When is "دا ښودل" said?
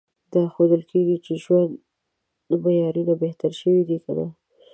0.33-0.81